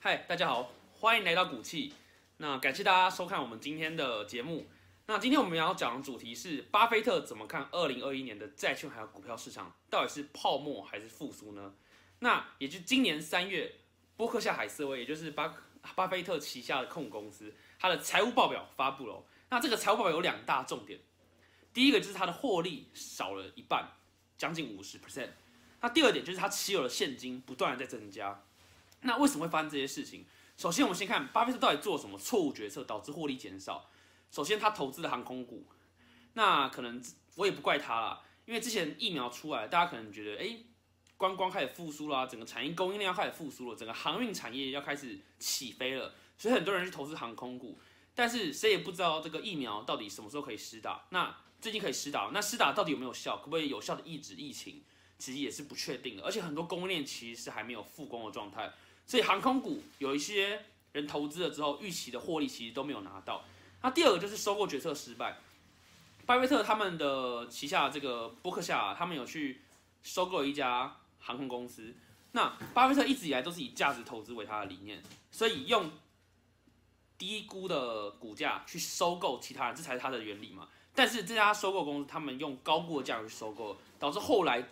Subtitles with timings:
[0.00, 1.92] 嗨，大家好，欢迎来到股气。
[2.38, 4.66] 那感谢大家收看我们今天的节目。
[5.04, 11.74] 那今天我们要讲的主题是巴菲特怎么看二零二一年的债券还有股票市场，到底是泡沫还是复苏呢？
[12.20, 13.74] 那也就今年三月，
[14.18, 15.54] 波克夏海瑟威，也就是巴
[15.94, 19.24] 巴菲特旗下的控股公司，它的财务报表发布了。
[19.48, 20.98] 那这个财务报表有两大重点，
[21.72, 23.88] 第一个就是它的获利少了一半，
[24.36, 25.30] 将近五十 percent。
[25.80, 28.42] 那第二点就是它持有的现金不断的在增加。
[29.02, 30.26] 那为什么会发生这些事情？
[30.56, 33.88] 首先，我们先看巴菲特到底做了什么错误决策，导致获利减少。
[34.32, 35.64] 首先，他投资的航空股，
[36.32, 37.00] 那可能
[37.36, 40.58] 我也不怪他啦，因为之前疫苗出来，大家可能觉得，哎，
[41.18, 47.76] 观光开始复苏啦，整个产业供应链要开始复苏了，整个航运产业要开始起飞了，所以很多人去投资航空股。
[48.14, 51.04] 但是谁也不知道这个疫苗到底什么时候可以施打。
[51.10, 53.36] 那最近可以施打，那施打到底有没有效？
[53.38, 54.80] 可不可以有效的抑制疫情？
[55.18, 56.22] 其实也是不确定的。
[56.22, 58.72] 而且很多供应链其实是还没有复工的状态。
[59.04, 63.44] 所以航空股有一些人投资了之后，预期的获利其实都没有拿到。
[63.82, 65.38] 那第二个就是收购决策失败。
[66.26, 69.62] 巴菲特他们的旗下这个伯克夏，他们有去
[70.02, 71.94] 收购一家航空公司。
[72.32, 75.90] 那巴菲特一直以来都是以价值投资为他的理念，所以用
[77.16, 80.68] 低估的股价去收购其他人，这才是他的原理嘛。
[80.94, 84.68] 但是这家收购公司，他们用高估的价格去收购，导致后来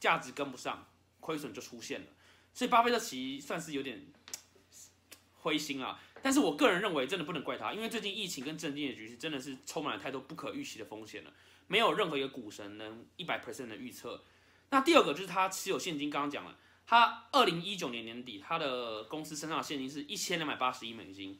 [0.00, 0.86] 价值跟不上，
[1.20, 2.06] 亏损就出现了。
[2.54, 4.02] 所以巴菲特其实算是有点
[5.40, 11.32] 灰心啊，但是我个人认为真的不能怪他，因为最近疫情跟政经的局势真的是充满了太多不可预期的风险了，
[11.66, 14.24] 没有任何一个股神能一百 percent 的预测。
[14.74, 16.52] 那第二个就是他持有现金，刚刚讲了，
[16.84, 21.38] 他二零一九年年底他的公司身上的现金是一千两百八十亿美金，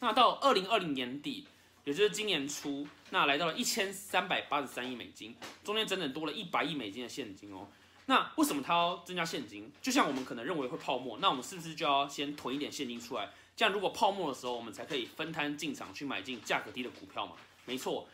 [0.00, 1.46] 那到二零二零年底，
[1.84, 7.68] 也就是今年初，那来到了一千三百八十三亿美金，中间整整多了一百亿美金的现金哦。
[8.06, 9.70] 那为什么他要增加现金？
[9.80, 13.30] 就像我们可能认为会泡沫，那我们是不是就要先囤一点现金出来？
[13.54, 17.36] 这样如果泡沫的时候，我们才可以分摊进场去买进价格低的股票嘛？
[17.66, 18.08] 没错。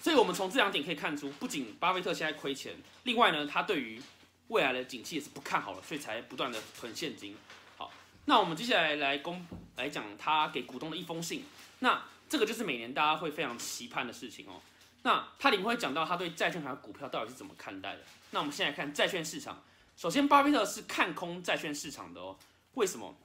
[0.00, 4.00] 所以，我们从这两点可以看出，不仅巴菲特现在亏钱，另外呢，他对于
[4.48, 7.36] 未来的景气也是不看好了，所以才不断的囤现金。
[7.76, 7.92] 好，
[8.26, 9.44] 那我们接下来来公
[9.76, 11.44] 来讲他给股东的一封信。
[11.80, 14.60] 那这个就是每年大家会非常期盼的事情哦。
[15.02, 18.02] 那他里面会讲到他对债券还有股票到底是怎么看待的。
[18.30, 19.62] 那我们现在看债券市场，
[19.96, 22.36] 首先巴菲特是看空债券市场的哦。
[22.74, 23.16] 为什么？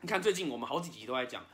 [0.00, 1.44] 你看最近我们好几集都在讲，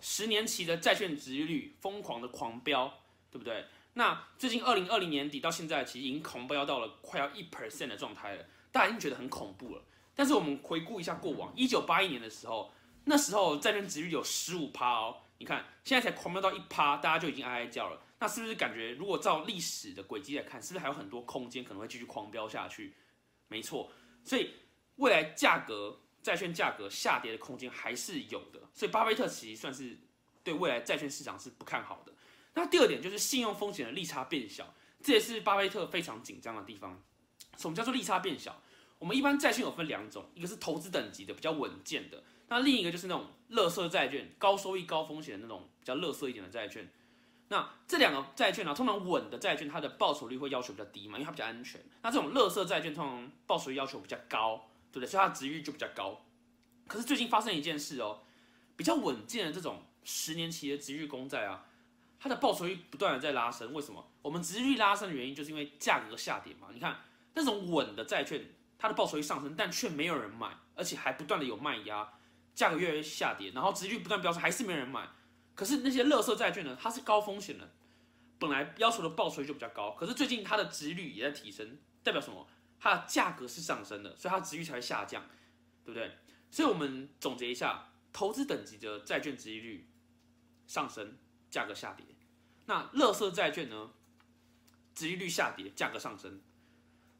[0.00, 2.92] 十年期的债券值率疯狂的狂飙，
[3.30, 3.64] 对不对？
[3.98, 9.82] 那最近二零二零年底到现在，其实已经狂飙到了快要一 percent 的状态了，大家已经觉得很恐怖了。
[10.14, 12.74] 但是我们回顾一下过往，一九八一年的时候，
[13.04, 15.16] 那时候债券值率有十五趴哦。
[15.38, 17.98] 你看现在才狂飙到一趴，大家就已经哀哀叫了。
[18.18, 22.94] 那是不是感觉，如果照历史的轨迹来看，是不是还有很多空间可能会继续狂飙下去？
[23.48, 23.90] 没错，
[24.22, 24.50] 所以
[24.96, 28.60] 未来价格债券价格下跌的空间还是有的。
[28.74, 29.98] 所以巴菲特其实算是
[30.44, 32.12] 对未来债券市场是不看好的。
[32.56, 37.02] 那第二点就是信用风险的利差变小，这也是巴菲特非常紧张的地方。
[37.56, 38.60] 什么叫做利差变小？
[38.98, 46.90] 我们一般债券有分两种，一个是投资等级的比较稳健的，那另一个就是那种乐色债券，高收益高风险的那种比较乐色一点的债券。
[47.48, 51.80] 那这两个债券呢，通常稳的债券，它的报酬率会要求比较低嘛，因为它比较安全。
[52.02, 55.06] 那这种乐色债券通常报酬率要求比较高，对不对？
[55.06, 56.24] 所以它的值率就比较高。
[56.88, 58.22] 可是最近发生一件事哦，
[58.76, 61.66] 比较稳健的这种十年期的值率公债啊，
[62.18, 63.72] 它的报酬率不断的在拉升。
[63.72, 64.10] 为什么？
[64.22, 66.68] 我们值率拉升的原因就是因为价格下跌嘛。
[66.72, 67.00] 你看
[67.34, 68.44] 那种稳的债券，
[68.78, 72.12] 它的报酬率上升，但却没有人买，而且还不断的有卖压，
[72.54, 75.08] 价格越来越下跌，然后值率不断飙升，还是没人买。
[75.54, 76.76] 可是那些垃圾债券呢？
[76.80, 77.72] 它是高风险的，
[78.38, 79.92] 本来要求的报酬率就比较高。
[79.92, 82.46] 可是最近它的值率也在提升，代表什么？
[82.78, 85.22] 它的价格是上升的，所以它值率才会下降，
[85.82, 86.18] 对不对？
[86.50, 89.88] 所以我们总结一下，投资等级的债券值率
[90.66, 91.16] 上升，
[91.50, 92.06] 价格下跌。
[92.66, 93.92] 那垃圾债券呢？
[94.94, 96.40] 值率下跌，价格上升，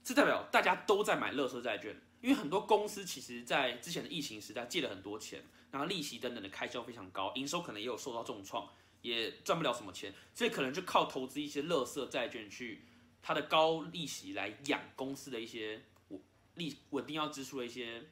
[0.02, 5.44] 这代表大家都在买垃圾债券，因为很多公司其实在之前的疫情时代借了很多钱。
[5.70, 8.66] 然后利息等等的开销非常高，营收可能也有受到重创，
[9.02, 12.86] 也赚不了什么钱，所以可能就靠投资一些垃圾债券去，
[13.20, 16.20] 它的高利息来养公司的一些稳
[16.54, 18.06] 利稳定要支出的一些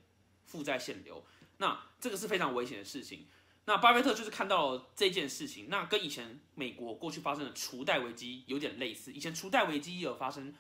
[0.45, 1.25] 负债现流，
[1.57, 3.27] 那这个是非常危险的事情。
[3.67, 10.55] 那巴菲特就是看到了这件事情，那跟以前美国过去发生的储贷危机有点类似，以前储贷危机也有发生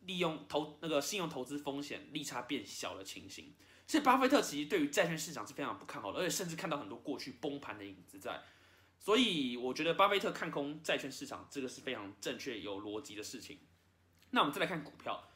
[0.00, 3.54] 利用投那个信用投资风险利差变小的情形。
[3.86, 8.42] 所以巴菲特其实对于债券市场是非常不看好的，而且甚至看到很多过去崩盘的影子在。
[8.98, 13.60] 所以我觉得巴菲特看空债券市场，这个是非常正确有逻辑的事情。
[14.30, 15.28] 那我们再来看股票，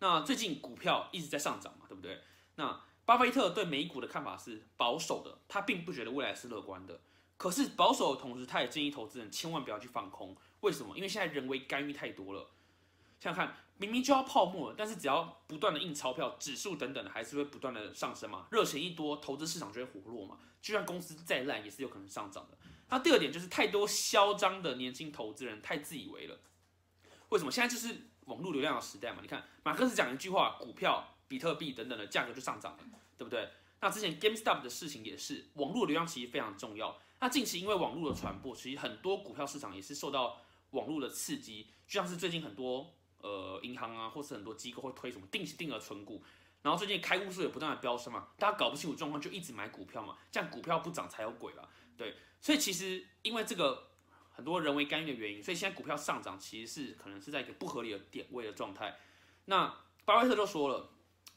[0.00, 2.20] 那最近股票一直在上涨嘛，对不对？
[2.56, 7.00] 那巴菲特对美股的看法是保守的，他并不觉得未来是乐观的。
[7.36, 10.36] 可是保守的同时，他也建议投资人千万不要去放空。
[10.60, 10.96] 为什么？
[10.96, 12.50] 因为现在人为干预太多了。
[13.20, 18.46] 想想看，明明就要泡沫，但是只要不断的印钞票，指数等等的还是会不断的上升嘛。
[18.50, 20.38] 热钱一多，投资市场就会活络嘛。
[20.62, 22.56] 就算公司再烂，也是有可能上涨的。
[22.88, 26.38] 那第二点就是太多嚣张的年轻投资人太自以为了。
[27.30, 27.50] 为什么？
[27.50, 29.18] 现在就是网络流量的时代嘛。
[29.20, 32.84] 你看，马克思讲一句话，股票、比特币等等的价格就上涨了，
[33.18, 33.48] 对不对？
[33.80, 36.98] 那之前 GameStop 的事情也是，网络流量其实非常重要。
[37.20, 40.40] 那近期因为网络的传播，其实很多股票市场也是受到
[40.70, 46.22] 网络的刺激，就像是最近很多呃银行啊，或是很多机构会推什么定期定额存股，
[46.62, 52.14] 然后最近开户数也不断的飙升嘛，大家搞不清楚状况就一直买股票嘛，这样股票不涨才有鬼了，对。
[52.40, 53.90] 所以其实因为这个
[54.30, 58.98] 很多人为干预的原因，所以现在股票上涨其实是可能是在一个不合理的点位的状态。
[59.46, 59.74] 那
[60.04, 60.90] 巴菲特就说了，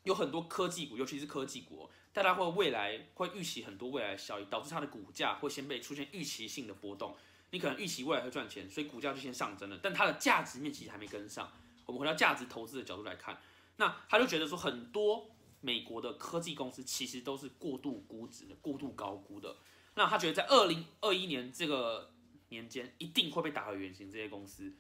[0.08, 7.16] 有很多科技股，尤其是科技股，大家会未来会预期很多未来效益，导致它的股价会先被出现预期性的波动。
[7.52, 11.52] 你可能预期未来会赚钱，所以股价就先上升了，但它的价值面其实还没跟上。
[11.86, 13.40] 我们回到价值投资的角度来看，
[13.76, 15.30] 那他就觉得说很多
[15.62, 19.56] 美国的科技公司其实都是过度估值的、过度高估的。
[19.96, 22.12] 那他觉得在二零二一年这个
[22.50, 24.74] 年间一定会被打回原形，这些公司。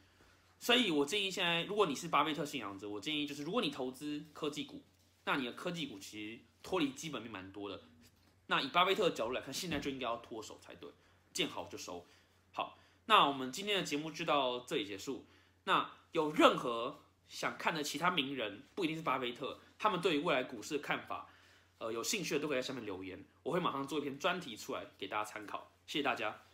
[0.60, 4.84] 所以我建议现在，如果你是巴菲特信仰者，我建议就是，如果你投资科技股，
[5.28, 7.82] 那你的科技股其实脱离基本面蛮多的。
[8.46, 10.90] 那以巴菲特的角度来看，现在就应该要脱手才对，
[11.34, 12.08] 见好就收。
[12.54, 15.26] 好，那我们今天的节目就到这里结束。
[15.66, 21.28] 那有任何想看的其他名人，不一定是巴菲特，他们对于未来股市的看法。
[21.80, 25.74] 呃，有兴趣的都可以在下面留言，我会马上做一篇专题出来给大家参考。
[25.86, 26.47] 谢谢大家。